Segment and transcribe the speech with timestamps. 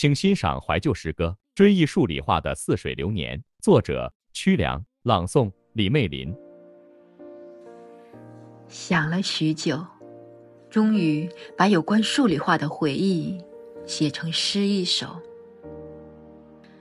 [0.00, 6.34] 请欣赏怀旧诗歌《追忆数理化的似水流年》，作者曲梁，朗诵李媚林。
[8.66, 9.84] 想了许久，
[10.70, 13.38] 终于把有关数理化的回忆
[13.84, 15.20] 写成诗一首。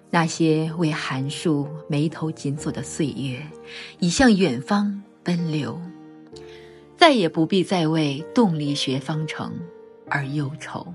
[0.09, 3.45] 那些为函数眉头紧锁的岁月，
[3.99, 5.77] 已向远方奔流，
[6.95, 9.59] 再也不必再为动力学方程
[10.09, 10.93] 而忧愁。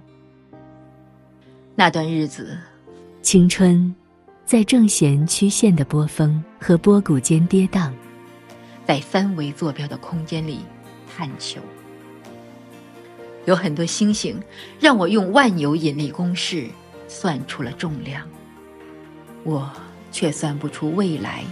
[1.77, 2.57] 那段日子，
[3.21, 3.93] 青春
[4.45, 7.91] 在正弦曲线的波峰和波谷间跌宕，
[8.87, 10.61] 在三维坐标的空间里
[11.13, 11.61] 探求。
[13.45, 14.41] 有很多星星
[14.79, 16.69] 让我用万有引力公式
[17.09, 18.25] 算出了重量，
[19.43, 19.69] 我
[20.13, 21.43] 却算不出未来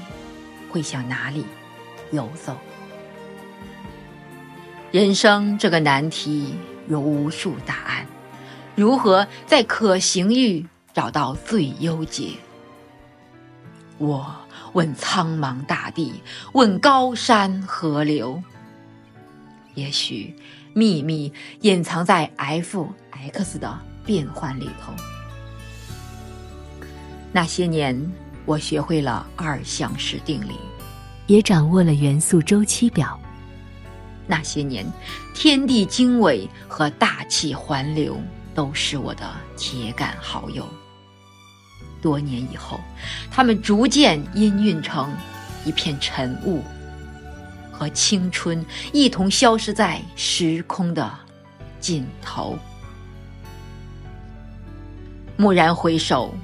[0.70, 1.44] 会向哪里
[2.12, 2.56] 游走。
[4.92, 6.54] 人生这个难题
[6.88, 8.06] 有无数答案。
[8.74, 12.30] 如何在可行域找到最优解？
[13.98, 14.34] 我
[14.72, 16.22] 问苍茫大地，
[16.54, 18.42] 问高山河流。
[19.74, 20.34] 也许
[20.74, 24.92] 秘密隐藏在 f x 的变换里头。
[27.30, 28.12] 那些年，
[28.44, 30.56] 我学会了二项式定理，
[31.26, 33.18] 也掌握了元素周期表。
[34.26, 34.86] 那些年，
[35.34, 38.18] 天地经纬和大气环流。
[38.54, 40.68] 都是我的铁杆好友。
[42.00, 42.80] 多年以后，
[43.30, 45.14] 他们逐渐氤氲成
[45.64, 46.62] 一片晨雾，
[47.70, 51.10] 和青春一同消失在时空的
[51.78, 52.58] 尽头。
[55.36, 56.34] 蓦然回首，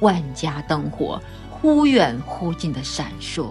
[0.00, 3.50] 万家灯火忽远忽近的闪烁，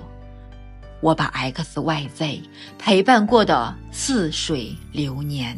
[0.99, 2.41] 我把 X、Y、Z
[2.77, 5.57] 陪伴过的似水流年，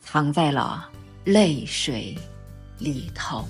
[0.00, 0.88] 藏在了。
[1.24, 2.14] 泪水
[2.78, 3.46] 里头。